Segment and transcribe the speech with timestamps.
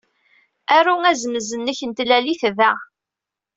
[0.75, 2.71] Aru azemz-nnek n tlalit da.